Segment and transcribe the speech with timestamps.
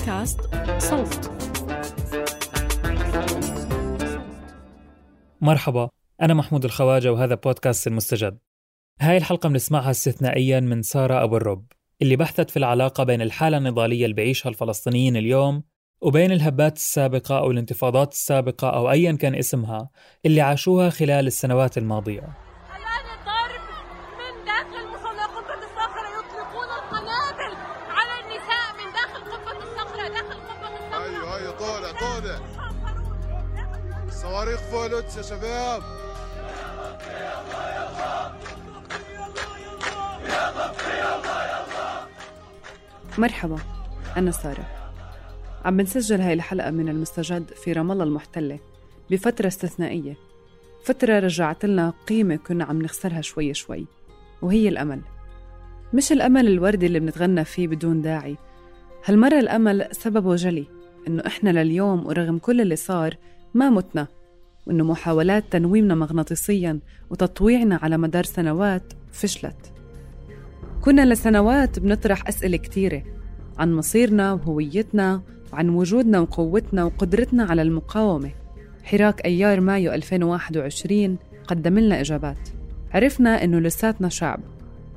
[0.00, 0.40] بودكاست
[0.78, 1.30] صوت.
[5.40, 5.88] مرحبا
[6.22, 8.38] أنا محمود الخواجة وهذا بودكاست المستجد.
[9.00, 11.64] هاي الحلقة بنسمعها استثنائيا من سارة أبو الرب
[12.02, 15.62] اللي بحثت في العلاقة بين الحالة النضالية اللي بيعيشها الفلسطينيين اليوم
[16.00, 19.90] وبين الهبات السابقة أو الانتفاضات السابقة أو أيا كان اسمها
[20.26, 22.49] اللي عاشوها خلال السنوات الماضية.
[34.70, 35.82] صواريخ فولتس يا شباب.
[43.18, 43.58] مرحبا
[44.16, 44.66] أنا سارة.
[45.64, 48.58] عم بنسجل هاي الحلقة من المستجد في رام الله المحتلة
[49.10, 50.16] بفترة استثنائية.
[50.84, 53.86] فترة رجعت لنا قيمة كنا عم نخسرها شوي شوي
[54.42, 55.00] وهي الأمل.
[55.94, 58.36] مش الأمل الوردي اللي بنتغنى فيه بدون داعي.
[59.04, 60.66] هالمرة الأمل سببه جلي
[61.08, 63.16] إنه إحنا لليوم ورغم كل اللي صار
[63.54, 64.06] ما متنا.
[64.66, 66.78] وإنه محاولات تنويمنا مغناطيسيا
[67.10, 69.72] وتطويعنا على مدار سنوات فشلت.
[70.80, 73.02] كنا لسنوات بنطرح أسئلة كتيرة
[73.58, 78.30] عن مصيرنا وهويتنا وعن وجودنا وقوتنا وقدرتنا على المقاومة.
[78.84, 82.48] حراك أيار مايو 2021 قدم لنا إجابات.
[82.92, 84.40] عرفنا إنه لساتنا شعب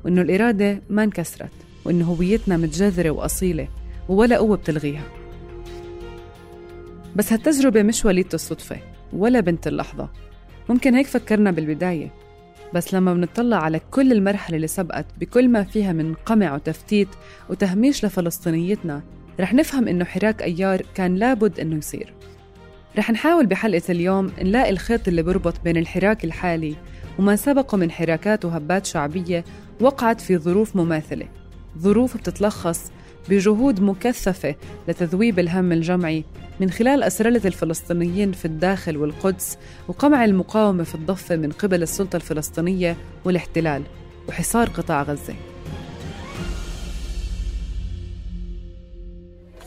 [0.06, 1.52] وإنه الإرادة ما انكسرت
[1.86, 3.68] وإنه هويتنا متجذرة وأصيلة
[4.10, 5.06] ولا قوة بتلغيها.
[7.16, 10.10] بس هالتجربة مش وليدة الصدفة ولا بنت اللحظة.
[10.70, 12.12] ممكن هيك فكرنا بالبداية
[12.74, 17.08] بس لما بنطلع على كل المرحلة اللي سبقت بكل ما فيها من قمع وتفتيت
[17.50, 19.02] وتهميش لفلسطينيتنا
[19.40, 22.14] رح نفهم إنه حراك أيار كان لابد إنه يصير.
[22.98, 26.76] رح نحاول بحلقة اليوم نلاقي الخيط اللي بربط بين الحراك الحالي
[27.20, 29.44] وما سبقه من حراكات وهبات شعبية
[29.82, 31.26] وقعت في ظروف مماثلة
[31.78, 32.92] ظروف بتتلخص
[33.30, 34.56] بجهود مكثفة
[34.88, 36.24] لتذويب الهم الجمعي
[36.60, 39.58] من خلال أسرلة الفلسطينيين في الداخل والقدس
[39.88, 43.84] وقمع المقاومة في الضفة من قبل السلطة الفلسطينية والاحتلال
[44.30, 45.36] وحصار قطاع غزة.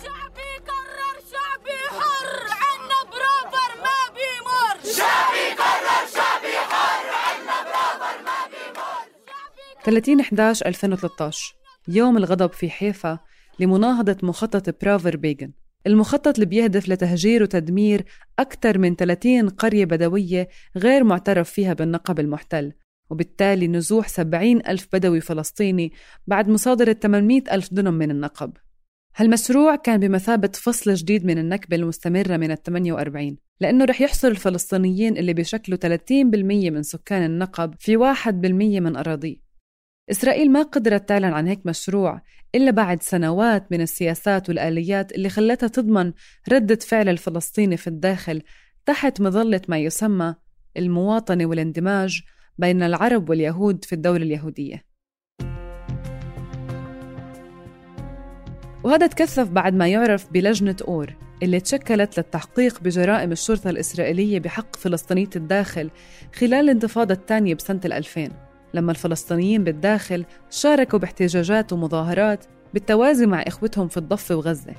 [0.02, 4.92] شعبي قرر شعبي حر عنا برافر ما بيمر.
[4.96, 9.06] شعبي قرر شعبي حر عنا برافر ما بيمر.
[9.84, 11.54] 30 11 2013
[11.88, 13.18] يوم الغضب في حيفا
[13.58, 15.52] لمناهضة مخطط برافر بيغن.
[15.86, 18.04] المخطط اللي بيهدف لتهجير وتدمير
[18.38, 22.72] أكثر من 30 قرية بدوية غير معترف فيها بالنقب المحتل
[23.10, 25.92] وبالتالي نزوح 70 ألف بدوي فلسطيني
[26.26, 28.52] بعد مصادرة 800 ألف دنم من النقب.
[29.16, 35.16] هالمشروع كان بمثابة فصل جديد من النكبة المستمرة من ال 48 لأنه رح يحصر الفلسطينيين
[35.16, 35.90] اللي بيشكلوا 30%
[36.70, 38.26] من سكان النقب في 1%
[38.80, 39.45] من أراضيه.
[40.10, 42.20] إسرائيل ما قدرت تعلن عن هيك مشروع
[42.54, 46.12] إلا بعد سنوات من السياسات والآليات اللي خلتها تضمن
[46.52, 48.42] ردة فعل الفلسطيني في الداخل
[48.86, 50.34] تحت مظلة ما يسمى
[50.76, 52.22] المواطنة والاندماج
[52.58, 54.84] بين العرب واليهود في الدولة اليهودية.
[58.84, 65.30] وهذا تكثف بعد ما يعرف بلجنة أور اللي تشكلت للتحقيق بجرائم الشرطة الإسرائيلية بحق فلسطينية
[65.36, 65.90] الداخل
[66.34, 68.45] خلال الانتفاضة الثانية بسنة 2000
[68.76, 72.44] لما الفلسطينيين بالداخل شاركوا باحتجاجات ومظاهرات
[72.74, 74.74] بالتوازي مع إخوتهم في الضفة وغزة.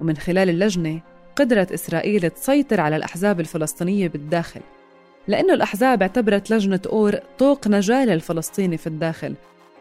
[0.00, 1.00] ومن خلال اللجنة
[1.36, 4.60] قدرت إسرائيل تسيطر على الأحزاب الفلسطينية بالداخل
[5.28, 9.34] لأنه الأحزاب اعتبرت لجنة أور طوق نجاة للفلسطيني في الداخل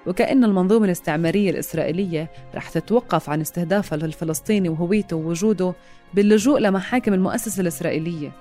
[0.07, 5.73] وكأن المنظومة الاستعمارية الإسرائيلية رح تتوقف عن استهدافها للفلسطيني وهويته ووجوده
[6.13, 8.31] باللجوء لمحاكم المؤسسة الإسرائيلية.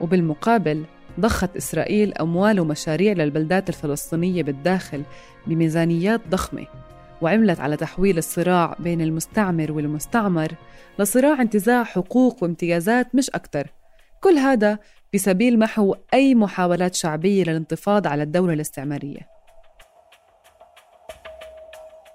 [0.00, 0.84] وبالمقابل
[1.20, 5.02] ضخت إسرائيل أموال ومشاريع للبلدات الفلسطينية بالداخل
[5.46, 6.66] بميزانيات ضخمة
[7.22, 10.52] وعملت على تحويل الصراع بين المستعمر والمستعمر
[10.98, 13.66] لصراع انتزاع حقوق وامتيازات مش أكثر
[14.20, 14.78] كل هذا
[15.14, 19.35] بسبيل محو أي محاولات شعبية للانتفاض على الدولة الاستعمارية.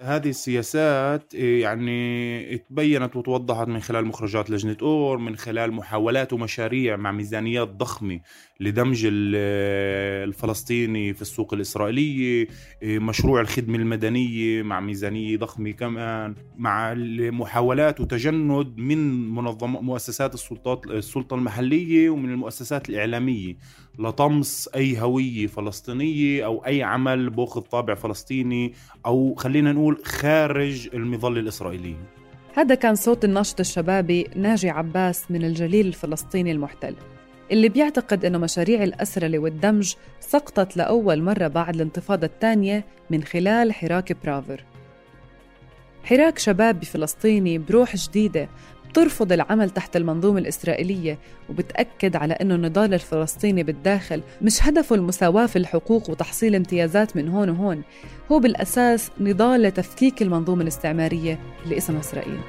[0.01, 6.95] هذه السياسات إيه، يعني تبينت وتوضحت من خلال مخرجات لجنة أور من خلال محاولات ومشاريع
[6.95, 8.19] مع ميزانيات ضخمة
[8.59, 12.48] لدمج الفلسطيني في السوق الإسرائيلية
[12.81, 16.94] إيه، مشروع الخدمة المدنية مع ميزانية ضخمة كمان مع
[17.31, 23.56] محاولات وتجند من منظمة مؤسسات السلطات السلطة المحلية ومن المؤسسات الإعلامية
[24.00, 28.74] لطمس أي هوية فلسطينية أو أي عمل بأخذ طابع فلسطيني
[29.06, 32.21] أو خلينا نقول خارج المظلة الإسرائيلية
[32.53, 36.95] هذا كان صوت الناشط الشبابي ناجي عباس من الجليل الفلسطيني المحتل
[37.51, 44.17] اللي بيعتقد أنه مشاريع الأسرلة والدمج سقطت لأول مرة بعد الانتفاضة الثانية من خلال حراك
[44.23, 44.63] برافر.
[46.03, 48.49] حراك شباب فلسطيني بروح جديدة
[48.91, 55.55] بترفض العمل تحت المنظومة الإسرائيلية وبتأكد على أنه النضال الفلسطيني بالداخل مش هدفه المساواة في
[55.55, 57.83] الحقوق وتحصيل امتيازات من هون وهون.
[58.31, 62.39] هو بالأساس نضال لتفكيك المنظومة الاستعمارية اللي اسمها إسرائيل.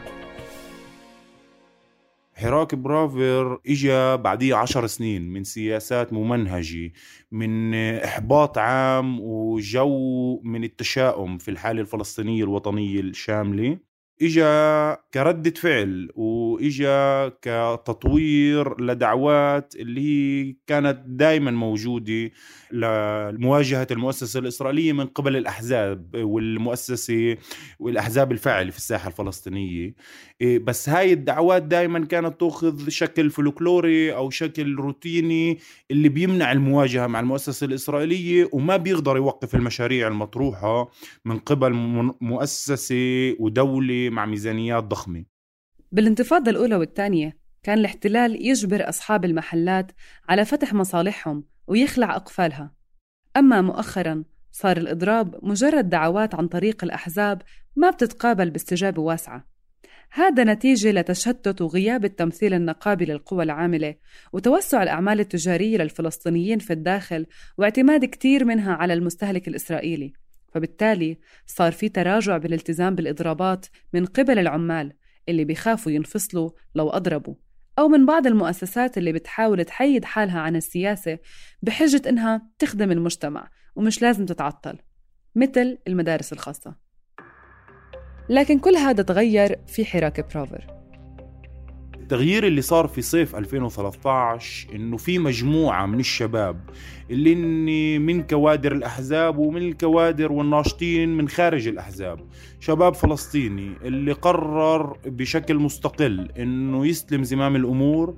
[2.34, 6.92] حراك برافر اجى بعديه عشر سنين من سياسات ممنهجة
[7.32, 13.91] من إحباط عام وجو من التشاؤم في الحالة الفلسطينية الوطنية الشاملة.
[14.22, 22.30] إجا كردة فعل وإجا كتطوير لدعوات اللي هي كانت دائما موجودة
[22.72, 27.36] لمواجهة المؤسسة الإسرائيلية من قبل الأحزاب والمؤسسة
[27.78, 29.94] والأحزاب الفاعلة في الساحة الفلسطينية.
[30.40, 35.58] إيه، بس هاي الدعوات دائما كانت تأخذ شكل فلكلوري أو شكل روتيني
[35.90, 40.90] اللي بيمنع المواجهة مع المؤسسة الإسرائيلية وما بيقدر يوقف المشاريع المطروحة
[41.24, 41.72] من قبل
[42.20, 45.24] مؤسسة ودولة مع ميزانيات ضخمة.
[45.92, 49.92] بالانتفاضة الأولى والثانية كان الاحتلال يجبر أصحاب المحلات
[50.28, 52.74] على فتح مصالحهم ويخلع أقفالها.
[53.36, 57.42] أما مؤخراً صار الإضراب مجرد دعوات عن طريق الأحزاب
[57.76, 59.52] ما بتتقابل باستجابة واسعة.
[60.10, 63.94] هذا نتيجة لتشتت وغياب التمثيل النقابي للقوى العاملة
[64.32, 67.26] وتوسع الأعمال التجارية للفلسطينيين في الداخل
[67.58, 70.12] واعتماد كتير منها على المستهلك الإسرائيلي.
[70.54, 74.92] فبالتالي صار في تراجع بالالتزام بالإضرابات من قبل العمال
[75.28, 77.34] اللي بيخافوا ينفصلوا لو أضربوا
[77.78, 81.18] أو من بعض المؤسسات اللي بتحاول تحيد حالها عن السياسة
[81.62, 84.78] بحجة إنها تخدم المجتمع ومش لازم تتعطل
[85.34, 86.74] مثل المدارس الخاصة.
[88.28, 90.81] لكن كل هذا تغير في حراك برافر
[92.02, 96.60] التغيير اللي صار في صيف 2013 إنه في مجموعة من الشباب
[97.10, 102.20] اللي إني من كوادر الأحزاب ومن الكوادر والناشطين من خارج الأحزاب.
[102.60, 108.14] شباب فلسطيني اللي قرر بشكل مستقل إنه يستلم زمام الأمور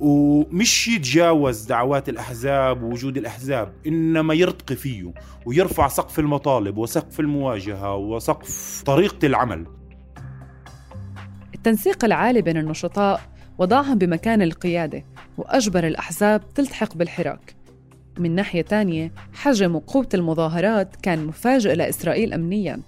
[0.00, 5.12] ومش يتجاوز دعوات الأحزاب ووجود الأحزاب إنما يرتقي فيه
[5.46, 9.79] ويرفع سقف المطالب وسقف المواجهة وسقف طريقة العمل.
[11.60, 13.20] التنسيق العالي بين النشطاء
[13.58, 15.04] وضعهم بمكان القيادة
[15.38, 17.54] وأجبر الأحزاب تلتحق بالحراك.
[18.18, 22.80] من ناحية تانية حجم وقوة المظاهرات كان مفاجئ لإسرائيل أمنياً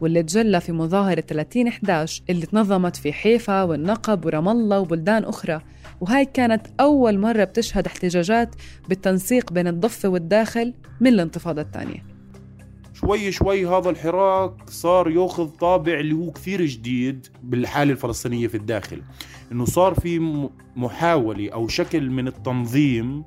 [0.00, 5.60] واللي تجلى في مظاهرة 30-11 اللي تنظمت في حيفا والنقب ورام الله وبلدان أخرى.
[6.00, 8.54] وهاي كانت أول مرة بتشهد احتجاجات
[8.88, 12.17] بالتنسيق بين الضفة والداخل من الانتفاضة الثانية.
[13.00, 19.02] شوي شوي هذا الحراك صار ياخذ طابع اللي هو كثير جديد بالحالة الفلسطينية في الداخل.
[19.52, 20.18] إنه صار في
[20.76, 23.24] محاولة أو شكل من التنظيم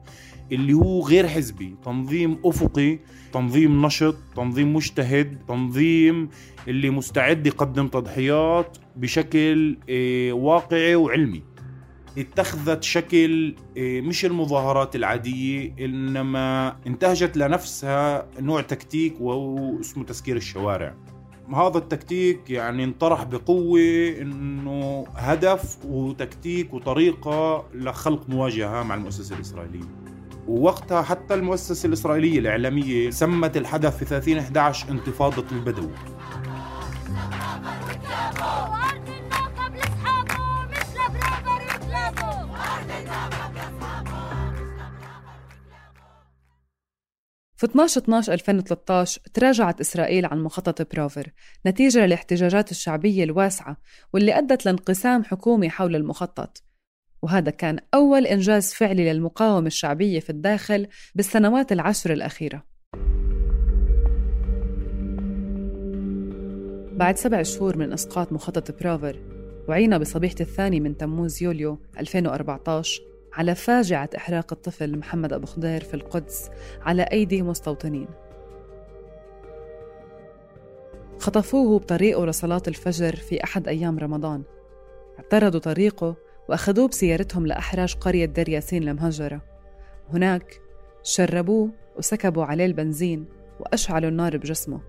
[0.51, 1.75] اللي هو غير حزبي.
[1.85, 2.99] تنظيم أفقي
[3.33, 6.29] تنظيم نشط تنظيم مجتهد تنظيم
[6.67, 11.50] اللي مستعد يقدم تضحيات بشكل آه، واقعي وعلمي.
[12.17, 20.95] اتخذت شكل آه، مش المظاهرات العادية إنما انتهجت لنفسها نوع تكتيك وهو اسمه تسكير الشوارع.
[21.55, 23.79] هذا التكتيك يعني انطرح بقوة
[24.21, 30.01] إنه هدف وتكتيك وطريقة لخلق مواجهة مع المؤسسة الإسرائيلية.
[30.47, 35.89] ووقتها حتى المؤسسة الإسرائيلية الإعلامية سمت الحدث في 30 11 انتفاضة البدو.
[47.61, 51.31] في 12 12 2013 تراجعت إسرائيل عن مخطط برافر
[51.65, 53.77] نتيجة للاحتجاجات الشعبية الواسعة
[54.13, 56.63] واللي أدت لانقسام حكومي حول المخطط.
[57.21, 62.63] وهذا كان أول إنجاز فعلي للمقاومة الشعبية في الداخل بالسنوات العشر الأخيرة.
[66.97, 69.19] بعد سبع شهور من إسقاط مخطط برافر
[69.67, 75.93] وعينا بصبيحة الثاني من تموز يوليو 2014 على فاجعة إحراق الطفل محمد أبو خضير في
[75.93, 76.49] القدس
[76.81, 78.07] على أيدي مستوطنين.
[81.19, 84.43] خطفوه بطريقه لصلاة الفجر في أحد أيام رمضان.
[85.19, 86.15] اعترضوا طريقه
[86.49, 89.41] وأخذوه بسيارتهم لأحراج قرية دير ياسين المهجرة.
[90.13, 90.61] هناك
[91.03, 93.25] شربوه وسكبوا عليه البنزين
[93.59, 94.81] وأشعلوا النار بجسمه.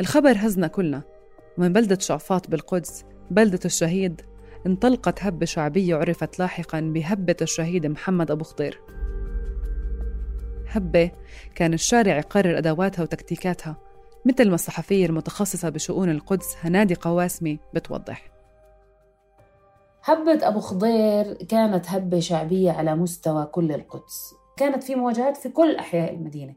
[0.00, 1.02] الخبر هزنا كلنا
[1.58, 4.20] ومن بلدة شعفاط بالقدس بلدة الشهيد
[4.66, 8.80] انطلقت هبة شعبية عرفت لاحقا بهبة الشهيد محمد أبو خضير
[10.68, 11.10] هبة
[11.54, 13.76] كان الشارع يقرر أدواتها وتكتيكاتها
[14.26, 18.22] مثل ما الصحفية المتخصصة بشؤون القدس هنادي قواسمي بتوضح.
[20.04, 24.34] هبة أبو خضير كانت هبة شعبية على مستوى كل القدس.
[24.56, 26.54] كانت في مواجهات في كل أحياء المدينة.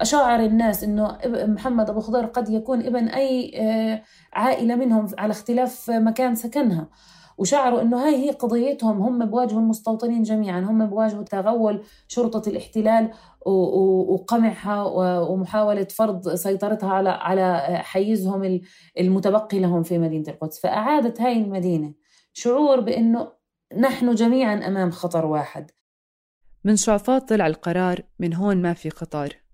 [0.00, 5.90] أشعر الناس أنه محمد أبو خضر قد يكون ابن أي آه، عائلة منهم على اختلاف
[5.90, 6.88] مكان سكنها.
[7.38, 13.10] وشعروا إنه هاي هي قضيتهم هم بواجهوا المستوطنين جميعا هم بواجهوا تغول شرطة الاحتلال
[13.46, 14.82] وقمعها
[15.20, 18.60] ومحاولة فرض سيطرتها على على حيزهم
[19.00, 20.60] المتبقي لهم في مدينة القدس.
[20.60, 21.94] فأعادت هاي المدينة
[22.32, 23.32] شعور بإنه
[23.78, 25.70] نحن جميعا أمام خطر واحد.
[26.64, 29.45] من شعفاط طلع القرار من هون ما في قطار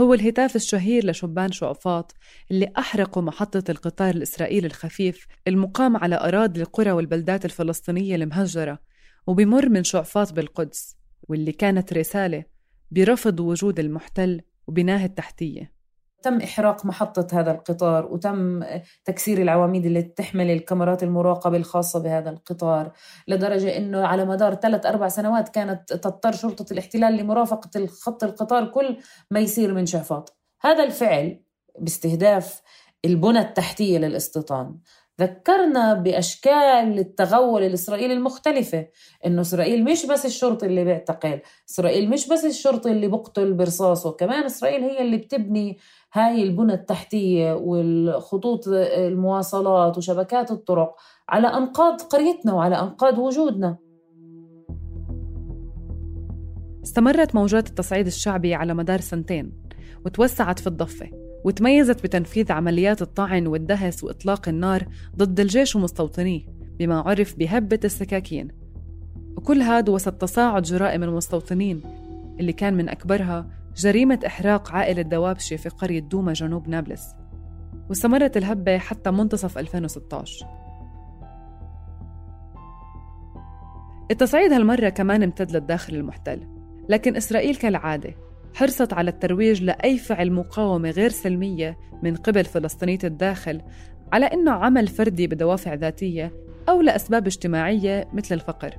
[0.00, 2.14] هو الهتاف الشهير لشبان شعفاط
[2.50, 8.78] اللي أحرقوا محطة القطار الإسرائيلي الخفيف المقام على أراضي القرى والبلدات الفلسطينية المهجرة
[9.26, 12.44] وبمر من شعفاط بالقدس واللي كانت رسالة
[12.90, 15.77] برفض وجود المحتل وبناه التحتية.
[16.22, 18.64] تم إحراق محطة هذا القطار وتم
[19.04, 22.92] تكسير العواميد اللي تحمل الكاميرات المراقبة الخاصة بهذا القطار
[23.28, 28.98] لدرجة أنه على مدار ثلاث أربع سنوات كانت تضطر شرطة الاحتلال لمرافقة خط القطار كل
[29.30, 31.40] ما يصير من شعفاط هذا الفعل
[31.78, 32.62] باستهداف
[33.04, 34.78] البنى التحتية للاستيطان.
[35.20, 38.86] ذكرنا بأشكال التغول الإسرائيلي المختلفة
[39.26, 44.44] إنه إسرائيل مش بس الشرطي اللي بيعتقل إسرائيل مش بس الشرطي اللي بقتل برصاصه كمان
[44.44, 45.78] إسرائيل هي اللي بتبني
[46.12, 50.96] هاي البنى التحتية والخطوط المواصلات وشبكات الطرق
[51.28, 53.76] على أنقاض قريتنا وعلى أنقاض وجودنا.
[56.84, 59.52] استمرت موجات التصعيد الشعبي على مدار سنتين
[60.04, 61.27] وتوسعت في الضفة.
[61.48, 64.86] وتميزت بتنفيذ عمليات الطعن والدهس وإطلاق النار
[65.16, 66.40] ضد الجيش ومستوطنيه
[66.78, 68.48] بما عرف بهبة السكاكين.
[69.36, 71.80] وكل هذا وسط تصاعد جرائم المستوطنين
[72.40, 77.02] اللي كان من أكبرها جريمة إحراق عائلة دوابشة في قرية دوما جنوب نابلس.
[77.88, 80.46] واستمرت الهبة حتى منتصف 2016
[84.10, 86.40] التصعيد هالمرة كمان امتد للداخل المحتل
[86.88, 88.27] لكن إسرائيل كالعادة
[88.58, 93.62] حرصت على الترويج لأي فعل مقاومة غير سلمية من قبل فلسطينية الداخل
[94.12, 96.32] على إنه عمل فردي بدوافع ذاتية
[96.68, 98.70] أو لأسباب اجتماعية مثل الفقر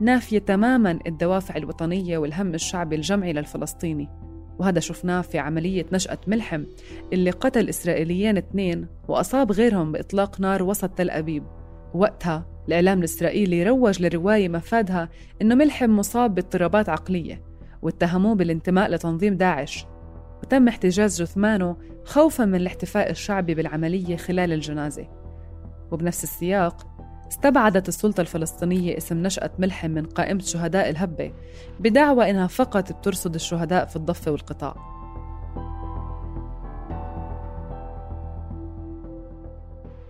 [0.00, 4.08] نافية تماماً الدوافع الوطنية والهم الشعبي الجمعي للفلسطيني.
[4.58, 6.64] وهذا شفناه في عملية نشأة ملحم
[7.12, 11.44] اللي قتل إسرائيليين اثنين وأصاب غيرهم بإطلاق نار وسط تل أبيب.
[11.94, 15.08] وقتها الإعلام الإسرائيلي روج لرواية مفادها
[15.42, 17.45] إنه ملحم مصاب باضطرابات عقلية.
[17.82, 19.86] واتهموه بالانتماء لتنظيم داعش.
[20.42, 25.08] وتم احتجاز جثمانه خوفا من الاحتفاء الشعبي بالعملية خلال الجنازة.
[25.90, 26.86] وبنفس السياق
[27.28, 31.32] استبعدت السلطة الفلسطينية اسم نشأة ملحم من قائمة شهداء الهبة
[31.80, 34.95] بدعوى إنها فقط بترصد الشهداء في الضفة والقطاع.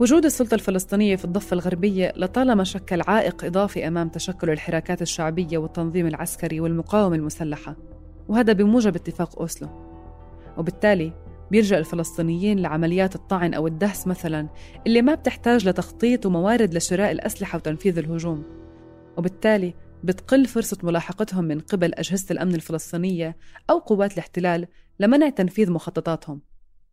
[0.01, 6.07] وجود السلطة الفلسطينية في الضفة الغربية لطالما شكل عائق إضافي أمام تشكل الحراكات الشعبية والتنظيم
[6.07, 7.77] العسكري والمقاومة المسلحة
[8.29, 9.69] وهذا بموجب اتفاق أوسلو.
[10.59, 11.13] وبالتالي
[11.51, 14.49] بيلجأ الفلسطينيين لعمليات الطعن أو الدهس مثلا
[14.87, 18.45] اللي ما بتحتاج لتخطيط وموارد لشراء الأسلحة وتنفيذ الهجوم.
[19.17, 19.75] وبالتالي
[20.05, 23.37] بتقل فرصة ملاحقتهم من قبل أجهزة الأمن الفلسطينية
[23.71, 24.67] أو قوات الاحتلال
[25.01, 26.41] لمنع تنفيذ مخططاتهم.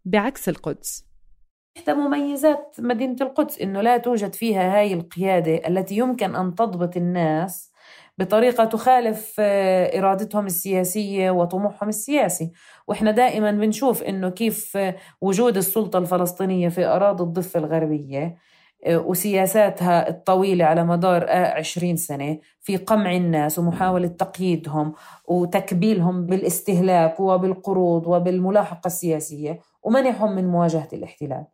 [0.05, 1.12] بعكس القدس
[1.77, 7.71] إحدى مميزات مدينة القدس إنه لا توجد فيها هاي القيادة التي يمكن أن تضبط الناس
[8.17, 12.51] بطريقة تخالف آه، إرادتهم السياسية وطموحهم السياسي.
[12.87, 18.37] وإحنا دائما بنشوف إنه كيف آه، وجود السلطة الفلسطينية في أراضي الضفة الغربية
[18.85, 24.93] آه، وسياساتها الطويلة على مدار عشرين سنة في قمع الناس ومحاولة تقييدهم
[25.27, 31.52] وتكبيلهم بالاستهلاك وبالقروض وبالملاحقة السياسية ومنعهم من مواجهة الاحتلال.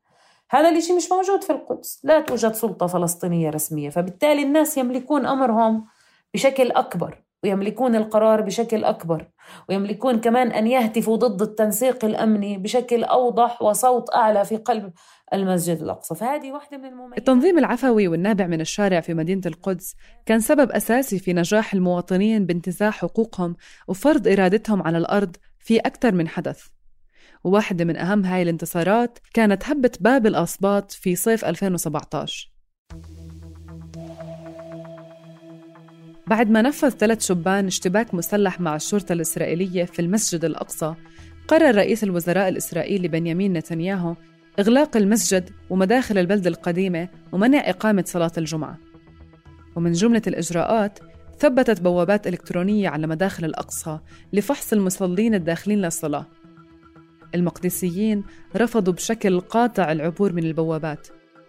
[0.52, 2.02] هذا الشيء مش موجود في القدس.
[2.04, 3.90] لا توجد سلطة فلسطينية رسمية.
[3.90, 5.86] فبالتالي الناس يملكون أمرهم
[6.34, 9.28] بشكل أكبر ويملكون القرار بشكل أكبر
[9.70, 14.94] ويملكون كمان أن يهتفوا ضد التنسيق الأمني بشكل أوضح وصوت أعلى في قلب
[15.34, 16.16] المسجد الأقصى.
[16.16, 17.18] فهذه واحدة من المميزات.
[17.18, 22.92] التنظيم العفوي والنابع من الشارع في مدينة القدس كان سبب أساسي في نجاح المواطنين بانتزاع
[22.92, 23.56] حقوقهم
[23.88, 26.79] وفرض إرادتهم على الأرض في أكثر من حدث.
[27.44, 32.52] وواحدة من أهم هاي الانتصارات كانت هبة باب الأصباط في صيف 2017
[36.28, 40.96] بعد ما نفذ ثلاث شبان اشتباك مسلح مع الشرطة الإسرائيلية في المسجد الأقصى
[41.48, 44.16] قرر رئيس الوزراء الإسرائيلي بنيامين نتنياهو
[44.60, 48.78] إغلاق المسجد ومداخل البلدة القديمة ومنع إقامة صلاة الجمعة.
[49.76, 51.00] ومن جملة الإجراءات
[51.40, 54.00] ثبتت بوابات إلكترونية على مداخل الأقصى
[54.34, 56.26] لفحص المصلين الداخلين للصلاة.
[57.36, 58.24] المقدسيين
[58.56, 61.08] رفضوا بشكل قاطع العبور من البوابات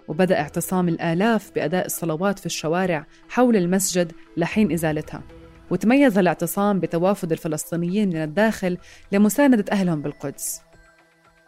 [0.08, 5.22] وبدأ اعتصام الآلاف بأداء الصلوات في الشوارع حول المسجد لحين إزالتها.
[5.70, 8.78] وتميز الاعتصام بتوافد الفلسطينيين من الداخل
[9.12, 10.60] لمساندة أهلهم بالقدس.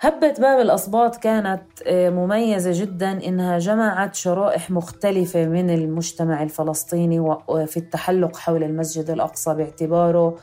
[0.01, 7.77] هبة باب الأصباط كانت آه، مميزة جدا إنها جمعت شرائح مختلفة من المجتمع الفلسطيني وفي
[7.77, 10.37] التحلق حول المسجد الأقصى باعتباره آه،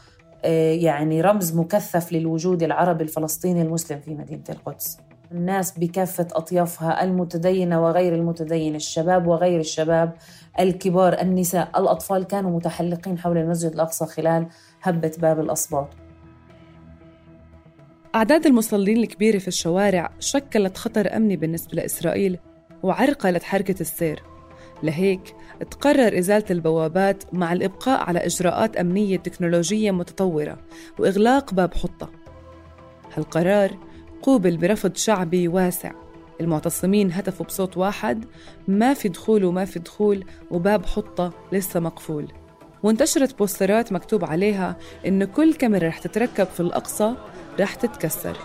[0.44, 4.98] يعني رمز مكثف للوجود العربي الفلسطيني المسلم في مدينة القدس.
[5.32, 10.14] الناس بكافة أطيافها المتدينة وغير المتدينة الشباب وغير الشباب
[10.60, 14.48] الكبار النساء الأطفال كانوا متحلقين حول المسجد الأقصى خلال
[14.82, 15.88] هبة باب الأصباط
[18.16, 22.40] أعداد المصلين الكبيرة في الشوارع شكلت خطر أمني بالنسبة لإسرائيل
[22.84, 24.24] وعرقلت حركة السير.
[24.84, 25.36] لهيك
[25.72, 30.58] تقرر إزالة البوابات مع الإبقاء على إجراءات أمنية تكنولوجية متطورة
[31.00, 32.10] وإغلاق باب حطة.
[33.14, 33.78] هالقرار
[34.22, 35.92] قوبل برفض شعبي واسع.
[36.42, 38.26] المعتصمين هتفوا بصوت واحد
[38.68, 42.28] ما في دخول وما في دخول وباب حطة لسه مقفول.
[42.84, 47.14] وانتشرت بوسترات مكتوب عليها إن كل كاميرا رح تتركب في الأقصى
[47.60, 48.38] رح تتكسر.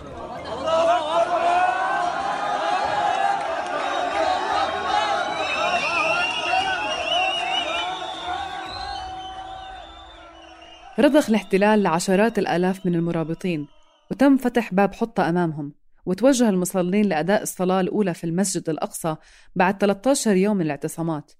[10.99, 13.67] رضخ الاحتلال لعشرات الآلاف من المرابطين
[14.11, 15.73] وتم فتح باب حطة أمامهم
[16.05, 19.15] وتوجه المصلين لأداء الصلاة الأولى في المسجد الأقصى
[19.55, 21.31] بعد 13 يوم من الاعتصامات.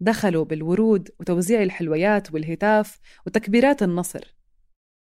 [0.00, 4.36] دخلوا بالورود وتوزيع الحلويات والهتاف وتكبيرات النصر.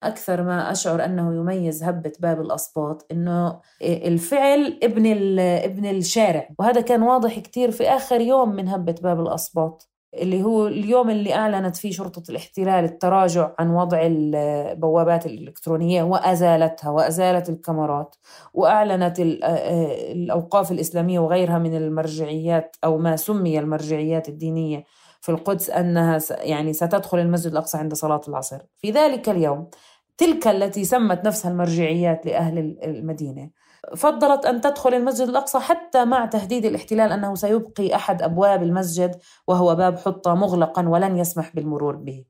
[0.04, 7.02] أكثر ما أشعر أنه يميز هبة باب الأصباط أنه الفعل ابن, ابن الشارع وهذا كان
[7.02, 11.92] واضح كتير في آخر يوم من هبة باب الأصباط اللي هو اليوم اللي أعلنت فيه
[11.92, 18.16] شرطة الاحتلال التراجع عن وضع البوابات الإلكترونية وأزالتها وأزالت الكاميرات
[18.54, 24.84] وأعلنت الأوقاف الإسلامية وغيرها من المرجعيات أو ما سمي المرجعيات الدينية
[25.22, 28.60] في القدس أنها يعني ستدخل المسجد الأقصى عند صلاة العصر.
[28.78, 29.70] في ذلك اليوم
[30.18, 33.50] تلك التي سمت نفسها المرجعيات لأهل المدينة.
[33.96, 39.76] فضلت أن تدخل المسجد الأقصى حتى مع تهديد الاحتلال أنه سيبقي أحد أبواب المسجد وهو
[39.76, 42.26] باب حطة مغلقا ولن يسمح بالمرور به.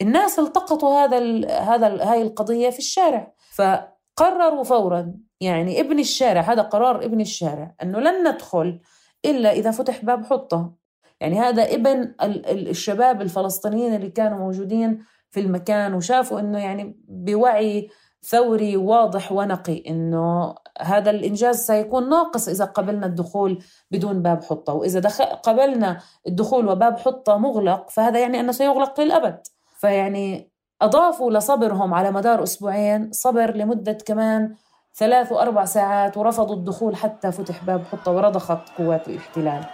[0.00, 6.40] الناس التقطوا هذا ال هذا ال هاي القضية في الشارع فقرروا فورا يعني ابن الشارع
[6.40, 8.80] هذا قرار ابن الشارع أنه لن ندخل
[9.24, 10.72] إلا إذا فتح باب حطة.
[11.20, 12.14] يعني هذا ابن
[12.50, 17.90] الشباب الفلسطينيين اللي كانوا موجودين في المكان وشافوا إنه يعني بوعي
[18.22, 24.72] ثوري واضح ونقي إنه هذا الإنجاز سيكون ناقص إذا قبلنا الدخول بدون باب حطة.
[24.72, 29.40] وإذا دخل قبلنا الدخول وباب حطة مغلق فهذا يعني أنه سيغلق للأبد.
[29.78, 30.50] فيعني
[30.82, 34.54] أضافوا لصبرهم على مدار أسبوعين صبر لمدة كمان
[34.94, 39.64] ثلاث وأربع ساعات ورفضوا الدخول حتى فتح باب حطة ورضخت قوات الاحتلال.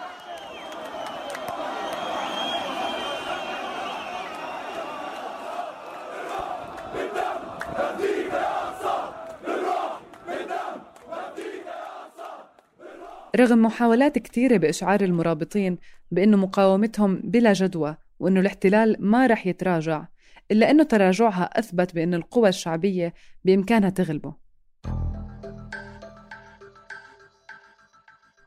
[13.37, 15.79] رغم محاولات كثيرة بإشعار المرابطين
[16.11, 20.07] بأنه مقاومتهم بلا جدوى وأنه الاحتلال ما رح يتراجع
[20.51, 24.35] إلا أنه تراجعها أثبت بأن القوى الشعبية بإمكانها تغلبه.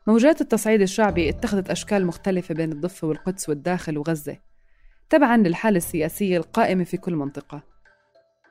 [0.06, 4.36] موجات التصعيد الشعبي اتخذت أشكال مختلفة بين الضفة والقدس والداخل وغزة.
[5.10, 7.62] تبعاً للحالة السياسية القائمة في كل منطقة.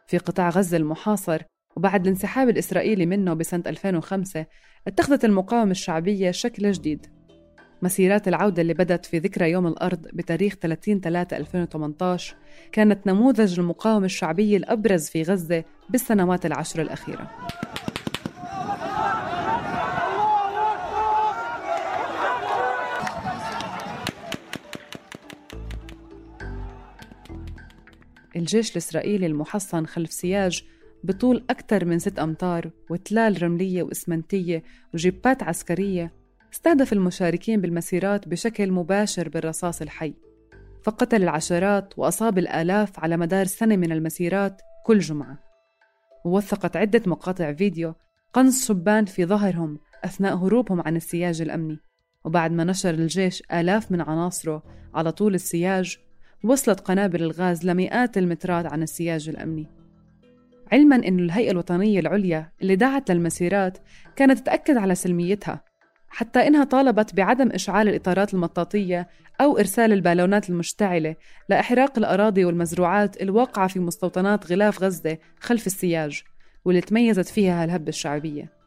[0.08, 1.42] في قطاع غزة المحاصر
[1.78, 4.46] وبعد الانسحاب الإسرائيلي منه بسنة 2005
[4.88, 7.06] اتخذت المقاومة الشعبية شكل جديد.
[7.82, 12.36] مسيرات العودة اللي بدت في ذكرى يوم الأرض بتاريخ 30 3 2018
[12.72, 17.32] كانت نموذج المقاومة الشعبية الأبرز في غزة بالسنوات العشر الأخيرة.
[28.36, 30.64] الجيش الإسرائيلي المحصن خلف سياج
[31.08, 36.14] بطول أكثر من ست أمتار وتلال رملية وإسمنتية وجيبات عسكرية
[36.54, 40.14] استهدف المشاركين بالمسيرات بشكل مباشر بالرصاص الحي.
[40.84, 45.40] فقتل العشرات وأصاب الآلاف على مدار سنة من المسيرات كل جمعة.
[46.26, 47.94] ووثقت عدة مقاطع فيديو
[48.34, 51.80] قنص شبان في ظهرهم أثناء هروبهم عن السياج الأمني.
[52.26, 55.98] وبعد ما نشر الجيش آلاف من عناصره على طول السياج
[56.44, 59.77] وصلت قنابل الغاز لمئات المترات عن السياج الأمني.
[60.72, 63.78] علما أن الهيئة الوطنية العليا اللي دعت للمسيرات
[64.16, 65.64] كانت تتأكد على سلميتها
[66.10, 69.08] حتى إنها طالبت بعدم إشعال الإطارات المطاطية
[69.42, 71.16] أو إرسال البالونات المشتعلة
[71.50, 76.24] لإحراق الأراضي والمزروعات الواقعة في مستوطنات غلاف غزة خلف السياج
[76.66, 78.58] واللي تميزت فيها هالهبة الشعبية.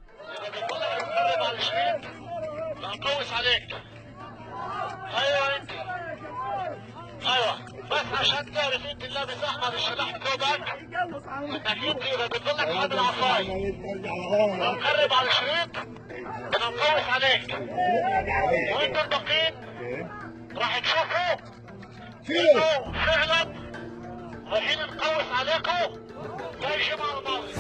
[12.93, 15.73] العصاية لو قرب على الشريط.
[16.51, 17.55] بدنا نقوس عليك
[18.75, 19.55] وأنتم الباقيين
[20.57, 21.35] راح تشوفوا.
[22.31, 23.41] انه فعلا
[24.47, 25.95] رايحين نقوس عليكم
[26.61, 27.55] زي الماضي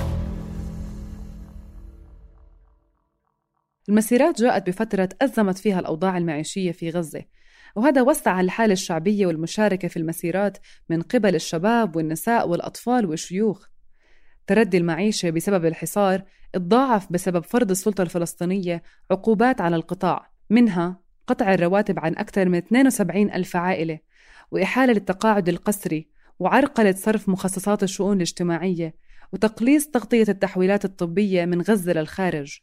[3.88, 7.24] المسيرات جاءت بفترة أزمت فيها الأوضاع المعيشية في غزة.
[7.76, 13.66] وهذا وسع الحالة الشعبية والمشاركة في المسيرات من قبل الشباب والنساء والأطفال والشيوخ.
[14.46, 20.30] تردي المعيشة بسبب الحصار تضاعف بسبب فرض السلطة الفلسطينية عقوبات على القطاع.
[20.50, 23.98] منها قطع الرواتب عن أكثر من 72 ألف عائلة
[24.50, 28.94] وإحالة للتقاعد القسري وعرقلة صرف مخصصات الشؤون الاجتماعية
[29.32, 32.60] وتقليص تغطية التحويلات الطبية من غزة للخارج.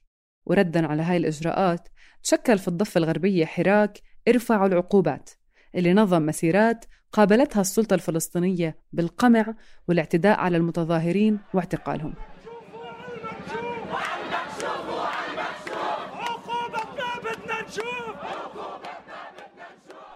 [0.47, 1.87] وردا على هاي الإجراءات
[2.23, 5.29] تشكل في الضفة الغربية حراك ارفعوا العقوبات
[5.75, 9.55] اللي نظم مسيرات قابلتها السلطة الفلسطينية بالقمع
[9.87, 12.13] والاعتداء على المتظاهرين واعتقالهم.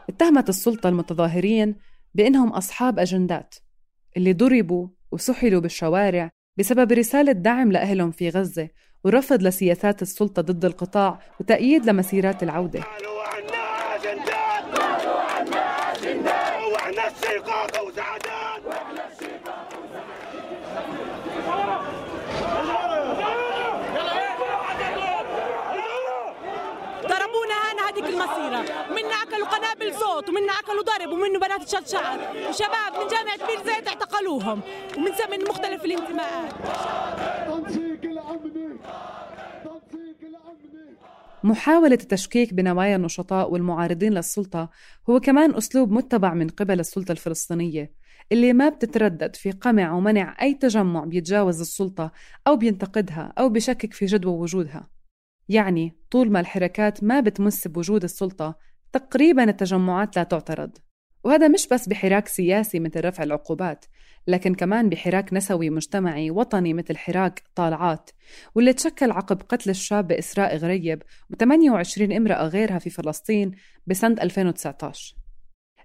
[0.09, 1.75] اتهمت السلطة المتظاهرين
[2.15, 3.55] بأنهم أصحاب أجندات
[4.17, 8.69] اللي ضربوا وسحلوا بالشوارع بسبب رسالة دعم لأهلهم في غزة
[9.03, 12.83] ورفض لسياسات السلطة ضد القطاع وتأييد لمسيرات العودة.
[28.01, 28.61] المسيرة.
[28.89, 33.87] منا أكلوا قنابل صوت ومنا أكلوا ضرب ومنه بنات تشرشعت وشباب من جامعة بير زيت
[33.87, 34.61] اعتقلوهم.
[34.97, 36.51] ومن زمن مختلف الانتماءات
[37.47, 38.70] تنسيق الأمني تنسيق الأمني
[41.43, 44.69] محاولة التشكيك بنوايا النشطاء والمعارضين للسلطة
[45.09, 47.93] هو كمان أسلوب متبع من قبل السلطة الفلسطينية
[48.31, 52.11] اللي ما بتتردد في قمع ومنع أي تجمع بيتجاوز السلطة
[52.47, 54.89] أو بينتقدها أو بشكك في جدوى وجودها.
[55.49, 58.55] يعني طول ما الحركات ما بتمس بوجود السلطة
[58.93, 60.77] تقريبا التجمعات لا تعترض.
[61.23, 63.85] وهذا مش بس بحراك سياسي مثل رفع العقوبات
[64.27, 68.09] لكن كمان بحراك نسوي مجتمعي وطني مثل حراك طالعات
[68.55, 71.03] واللي تشكل عقب قتل الشاب إسراء غريب
[71.33, 73.51] و28 امرأة غيرها في فلسطين
[73.87, 75.15] بسنة 2019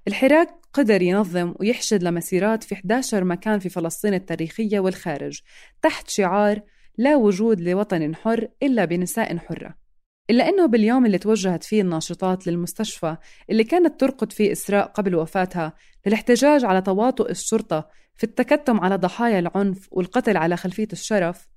[0.08, 5.40] الحراك قدر ينظم ويحشد لمسيرات في 11 مكان في فلسطين التاريخية والخارج
[5.82, 6.60] تحت شعار
[6.98, 9.85] لا وجود لوطن حر إلا بنساء حرة.
[10.30, 13.16] إلا أنه باليوم اللي توجهت فيه الناشطات للمستشفى
[13.50, 15.72] اللي كانت ترقد فيه إسراء قبل وفاتها
[16.06, 21.48] للاحتجاج على تواطؤ الشرطة في التكتم على ضحايا العنف والقتل على خلفية الشرف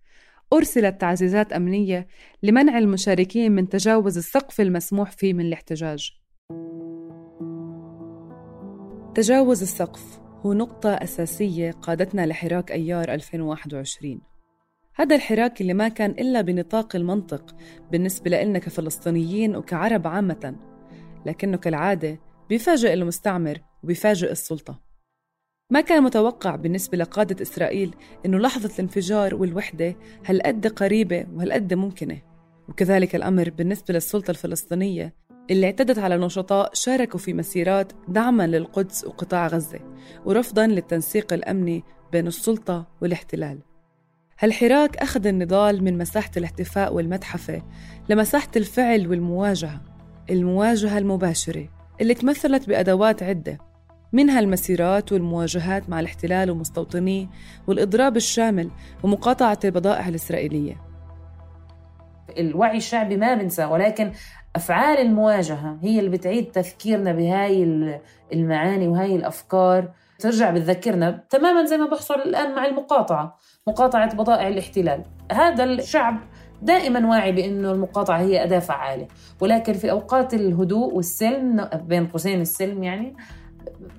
[0.53, 2.07] أرسلت تعزيزات أمنية
[2.43, 6.11] لمنع المشاركين من تجاوز السقف المسموح فيه من الاحتجاج.
[9.15, 14.21] تجاوز السقف هو نقطة أساسية قادتنا لحراك أيار 2021
[14.99, 17.55] هذا الحراك اللي ما كان إلا بنطاق المنطق
[17.91, 20.55] بالنسبة لنا كفلسطينيين وكعرب عامة.
[21.25, 24.81] لكنه كالعادة بيفاجئ المستعمر وبيفاجئ السلطة.
[25.71, 32.21] ما كان متوقع بالنسبة لقادة إسرائيل إنه لحظة الانفجار والوحدة هالقد قريبة وهالقد ممكنة.
[32.69, 35.15] وكذلك الأمر بالنسبة للسلطة الفلسطينية
[35.51, 39.79] اللي اعتدت على نشطاء شاركوا في مسيرات دعما للقدس وقطاع غزة
[40.25, 43.68] ورفضا للتنسيق الأمني بين السلطة والاحتلال.
[44.41, 47.61] هالحراك أخذ النضال من مساحة الاحتفاء والمتحفة
[48.09, 49.81] لمساحة الفعل والمواجهة؟
[50.29, 51.69] المواجهة المباشرة
[52.01, 53.57] اللي تمثلت بأدوات عدة
[54.13, 57.27] منها المسيرات والمواجهات مع الاحتلال ومستوطنيه
[57.67, 58.69] والإضراب الشامل
[59.03, 60.81] ومقاطعة البضائع الإسرائيلية.
[62.37, 64.11] الوعي الشعبي ما بنسى ولكن
[64.55, 67.63] أفعال المواجهة هي اللي بتعيد تذكيرنا بهاي
[68.33, 69.91] المعاني وهاي الأفكار.
[70.19, 73.37] ترجع بتذكرنا تماما زي ما بحصل الآن مع المقاطعة.
[73.69, 75.03] مقاطعة بضائع الاحتلال.
[75.31, 76.19] هذا الشعب
[76.61, 79.07] دائما واعي بأنه المقاطعة هي أداة فعالة
[79.41, 83.15] ولكن في أوقات الهدوء والسلم بين قوسين السلم يعني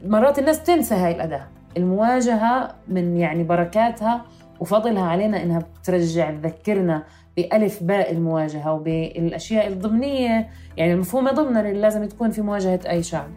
[0.04, 1.46] مرات الناس تنسى هاي الأداة.
[1.76, 4.24] المواجهة من يعني بركاتها
[4.60, 7.02] وفضلها علينا إنها بترجع تذكرنا
[7.36, 10.48] بألف باء المواجهة وبالأشياء الضمنية.
[10.76, 13.30] يعني المفهومة ضمنا اللي لازم تكون في مواجهة أي شعب.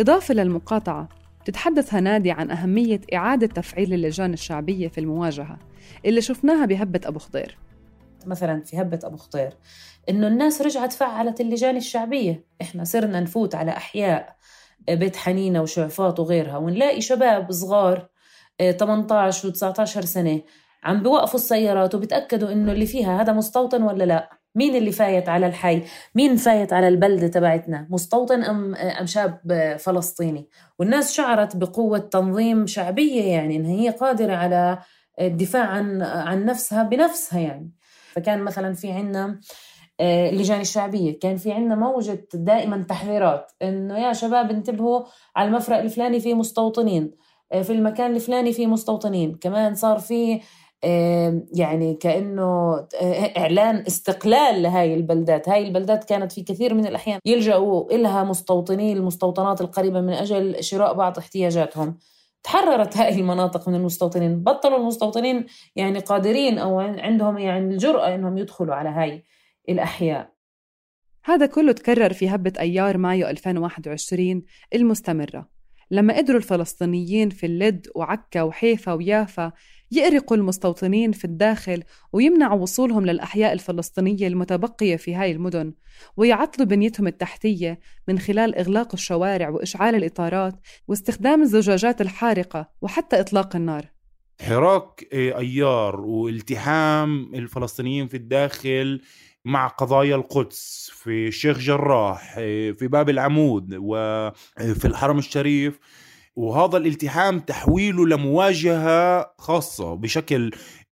[0.00, 1.08] إضافة للمقاطعة
[1.44, 5.58] تتحدث هنادي عن أهمية إعادة تفعيل اللجان الشعبية في المواجهة
[6.04, 7.58] اللي شفناها بهبة أبو خضير.
[8.26, 9.56] مثلا في هبة أبو خطير
[10.08, 12.44] إنه الناس رجعت فعلت اللجان الشعبية.
[12.62, 14.36] إحنا صرنا نفوت على أحياء
[14.88, 18.08] بيت حنينة وشعفاط وغيرها ونلاقي شباب صغار
[18.60, 20.42] آه، 18 و19 سنة
[20.84, 24.39] عم بوقفوا السيارات وبتأكدوا إنه اللي فيها هذا مستوطن ولا لا.
[24.54, 25.82] مين اللي فايت على الحي؟
[26.14, 29.38] مين فايت على البلدة تبعتنا؟ مستوطن أم, أم شاب
[29.78, 30.48] فلسطيني.
[30.78, 34.78] والناس شعرت بقوة تنظيم شعبية يعني إن هي قادرة على
[35.20, 37.70] الدفاع عن عن نفسها بنفسها يعني.
[38.12, 39.40] فكان مثلا في عنا
[40.00, 45.02] آه، اللجان الشعبية كان في عنا موجة دائما تحذيرات إنه يا شباب انتبهوا
[45.36, 47.10] على المفرق الفلاني في مستوطنين
[47.52, 49.34] آه، في المكان الفلاني في مستوطنين.
[49.34, 50.40] كمان صار في
[51.52, 52.86] يعني كأنه
[53.38, 55.48] إعلان استقلال لهاي البلدات.
[55.48, 60.94] هاي البلدات كانت في كثير من الأحيان يلجأوا إلها مستوطني المستوطنات القريبة من أجل شراء
[60.94, 61.98] بعض احتياجاتهم.
[62.42, 64.42] تحررت هاي المناطق من المستوطنين.
[64.42, 69.24] بطلوا المستوطنين يعني قادرين أو عندهم يعني الجرأة إنهم يدخلوا على هاي
[69.68, 70.32] الأحياء.
[71.24, 74.42] هذا كله تكرر في هبة أيار مايو 2021
[74.74, 75.48] المستمرة.
[75.90, 79.52] لما قدروا الفلسطينيين في اللد وعكا وحيفا ويافا
[79.92, 85.72] يقرقوا المستوطنين في الداخل ويمنعوا وصولهم للأحياء الفلسطينية المتبقية في هاي المدن
[86.16, 90.54] ويعطلوا بنيتهم التحتية من خلال إغلاق الشوارع وإشعال الإطارات
[90.88, 93.86] واستخدام الزجاجات الحارقة وحتى إطلاق النار.
[94.40, 99.00] حراك آه، أيار والتحام الفلسطينيين في الداخل
[99.44, 105.78] مع قضايا القدس في الشيخ جراح آه، في باب العمود وفي الحرم الشريف
[106.36, 110.50] وهذا الالتحام تحويله لمواجهة خاصة بشكل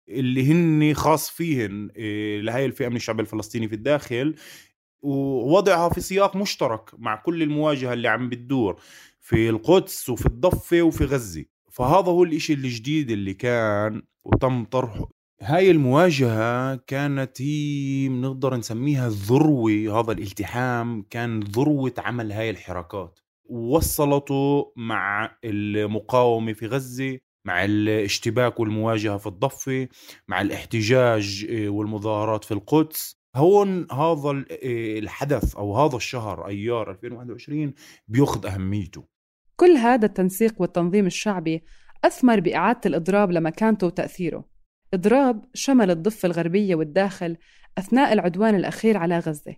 [0.08, 4.34] اللي هن خاص فيهن آه، لهي الفئة من الشعب الفلسطيني في الداخل.
[5.02, 8.80] ووضعها في سياق مشترك مع كل المواجهة اللي عم بتدور
[9.20, 11.44] في القدس وفي الضفة وفي غزة.
[11.72, 15.08] فهذا هو الإشي الجديد اللي كان وتم طرحه
[15.42, 23.20] هاي المواجهة كانت هي بنقدر نسميها الذروة هذا الالتحام كان ذروة عمل هاي الحركات.
[23.48, 29.88] وصلته مع المقاومة في غزة مع الاشتباك والمواجهة في الضفة
[30.28, 33.18] مع الاحتجاج آه، والمظاهرات في القدس.
[33.36, 37.74] هون هذا آه، الحدث أو هذا الشهر أيار 2021
[38.08, 39.04] بيأخذ أهميته.
[39.56, 41.64] كل هذا التنسيق والتنظيم الشعبي
[42.04, 44.44] أثمر بإعادة الإضراب لمكانته وتأثيره.
[44.94, 47.36] إضراب شمل الضفة الغربية والداخل
[47.78, 49.56] أثناء العدوان الأخير على غزة.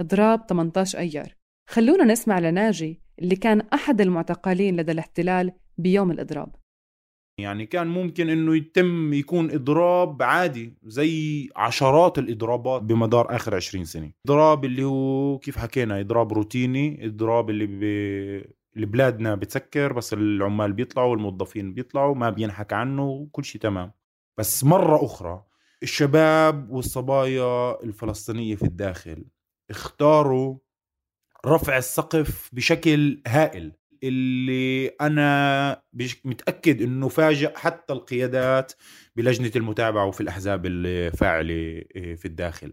[0.00, 1.36] إضراب 18 أيار.
[1.70, 6.54] خلونا نسمع لناجي اللي كان أحد المعتقلين لدى الاحتلال بيوم الإضراب.
[7.40, 14.12] يعني كان ممكن إنه يتم يكون إضراب عادي زي عشرات الإضرابات بمدار آخر 20 سنة.
[14.26, 18.90] إضراب اللي هو كيف حكينا إضراب روتيني إضراب اللي ب...
[18.90, 23.92] بلادنا بتسكر بس العمال بيطلعوا والموظفين بيطلعوا ما بينحكى عنه وكل شيء تمام.
[24.38, 25.44] بس مرة أخرى
[25.82, 29.24] الشباب والصبايا الفلسطينية في الداخل
[29.70, 30.58] اختاروا
[31.46, 33.72] رفع السقف بشكل هائل
[34.02, 35.82] اللي أنا
[36.24, 38.72] متأكد إنه فاجئ حتى القيادات
[39.16, 42.72] بلجنة المتابعة وفي الأحزاب الفاعله آه، في الداخل.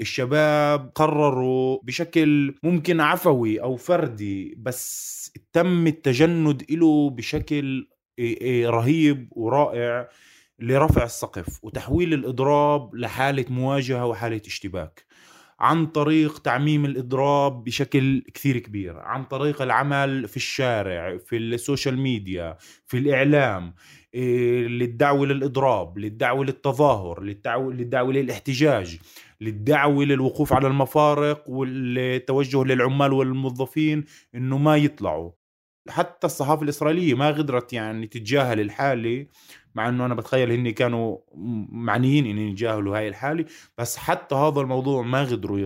[0.00, 7.88] الشباب قرروا بشكل ممكن عفوي أو فردي بس تم التجند له بشكل
[8.18, 10.08] آه، آه، رهيب ورائع
[10.58, 15.03] لرفع السقف وتحويل الإضراب لحالة مواجهة وحالة اشتباك.
[15.60, 22.56] عن طريق تعميم الإضراب بشكل كثير كبير عن طريق العمل في الشارع في السوشيال ميديا
[22.86, 23.74] في الإعلام
[24.14, 28.98] إيه، للدعوة للإضراب للدعوة للتظاهر للدعوة للاحتجاج
[29.40, 35.30] للدعوة للوقوف على المفارق والتوجه للعمال والموظفين إنه ما يطلعوا.
[35.88, 39.26] حتى الصحافة الإسرائيلية ما غدرت يعني تتجاهل الحالة
[39.74, 41.18] مع إنه أنا بتخيل هن كانوا
[41.72, 43.44] معنيين ان يتجاهلوا هاي الحالة
[43.78, 45.58] بس حتى هذا الموضوع ما قدروا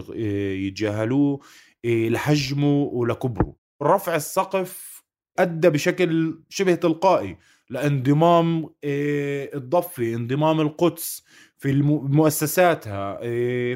[0.66, 1.40] يتجاهلوه
[1.84, 3.56] إيه، لحجمه ولكبره.
[3.82, 5.02] رفع السقف
[5.38, 7.36] أدى بشكل شبه تلقائي
[7.70, 11.24] لانضمام إيه، الضفة انضمام القدس
[11.58, 13.16] في مؤسساتها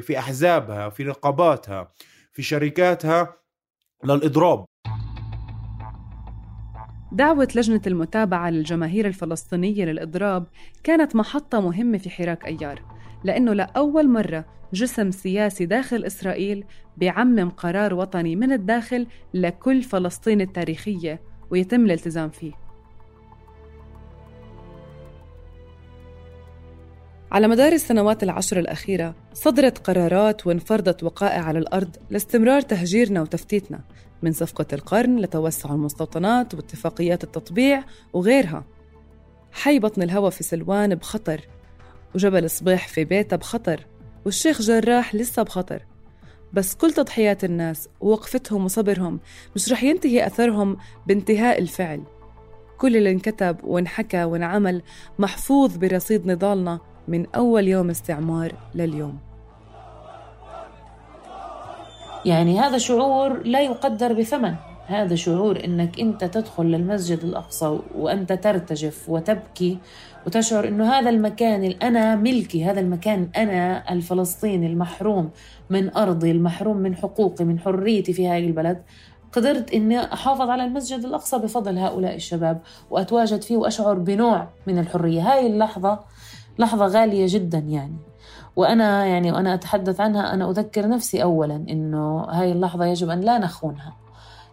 [0.01, 1.91] في أحزابها في نقاباتها
[2.31, 3.37] في شركاتها
[4.03, 4.65] للإضراب.
[7.13, 10.45] دعوة لجنة المتابعة للجماهير الفلسطينية للإضراب
[10.83, 12.81] كانت محطة مهمة في حراك أيار
[13.23, 16.65] لأنه لأول مرة جسم سياسي داخل إسرائيل
[16.97, 21.21] بيعمم قرار وطني من الداخل لكل فلسطين التاريخية
[21.51, 22.62] ويتم الالتزام فيه.
[27.33, 33.79] على مدار السنوات العشر الأخيرة صدرت قرارات وانفرضت وقائع على الأرض لاستمرار تهجيرنا وتفتيتنا
[34.21, 38.65] من صفقة القرن لتوسع المستوطنات واتفاقيات التطبيع وغيرها.
[39.51, 41.41] حي بطن الهوى في سلوان بخطر
[42.15, 43.85] وجبل صبيح في بيتا بخطر
[44.25, 45.85] والشيخ جراح لسه بخطر.
[46.53, 49.19] بس كل تضحيات الناس ووقفتهم وصبرهم
[49.55, 52.03] مش رح ينتهي أثرهم بانتهاء الفعل.
[52.77, 54.81] كل اللي انكتب وانحكى وانعمل
[55.19, 59.17] محفوظ برصيد نضالنا من أول يوم استعمار لليوم.
[62.25, 64.55] يعني هذا شعور لا يقدر بثمن.
[64.87, 69.77] هذا شعور إنك أنت تدخل للمسجد الأقصى وأنت ترتجف وتبكي
[70.27, 75.29] وتشعر إنه هذا المكان أنا ملكي هذا المكان أنا الفلسطيني المحروم
[75.69, 78.83] من أرضي المحروم من حقوقي من حريتي في هذه البلد.
[79.33, 85.21] قدرت إني أحافظ على المسجد الأقصى بفضل هؤلاء الشباب وأتواجد فيه وأشعر بنوع من الحرية.
[85.33, 85.99] هاي اللحظة
[86.59, 87.97] لحظة غالية جدا يعني
[88.55, 93.37] وأنا يعني وأنا أتحدث عنها أنا أذكر نفسي اولا إنه هاي اللحظة يجب أن لا
[93.37, 93.93] نخونها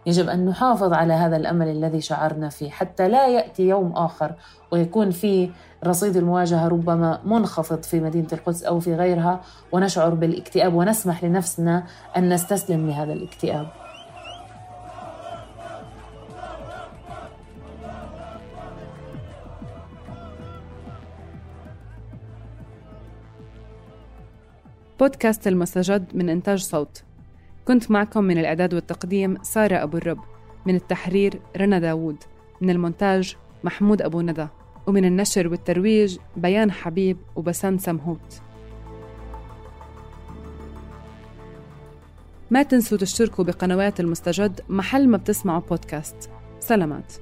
[0.05, 4.35] يجب أن نحافظ على هذا الأمل الذي شعرنا فيه حتى لا يأتي يوم آخر
[4.71, 5.49] ويكون في
[5.85, 11.83] رصيد المواجهة ربما منخفض في مدينة القدس أو في غيرها ونشعر بالإكتئاب ونسمح لنفسنا
[12.17, 13.80] أن نستسلم لهذا الاكتئاب.
[25.01, 27.03] بودكاست المستجد من إنتاج صوت.
[27.67, 30.19] كنت معكم من الإعداد والتقديم سارة أبو الرب
[30.65, 32.17] من التحرير رنا داوود
[32.61, 34.47] من المونتاج محمود أبو ندى
[34.87, 38.41] ومن النشر والترويج بيان حبيب وبسام سمهوت.
[42.51, 46.29] ما تنسوا تشتركوا بقنوات المستجد محل ما بتسمعوا بودكاست.
[46.59, 47.13] سلامات.